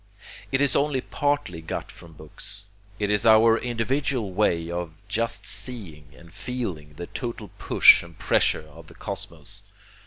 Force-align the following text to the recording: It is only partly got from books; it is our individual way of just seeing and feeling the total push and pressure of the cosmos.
It 0.51 0.61
is 0.61 0.75
only 0.75 1.01
partly 1.01 1.61
got 1.61 1.91
from 1.91 2.13
books; 2.13 2.63
it 2.97 3.11
is 3.11 3.23
our 3.23 3.55
individual 3.59 4.33
way 4.33 4.71
of 4.71 4.93
just 5.07 5.45
seeing 5.45 6.07
and 6.17 6.33
feeling 6.33 6.95
the 6.95 7.05
total 7.05 7.51
push 7.59 8.01
and 8.01 8.17
pressure 8.17 8.63
of 8.67 8.87
the 8.87 8.95
cosmos. 8.95 9.61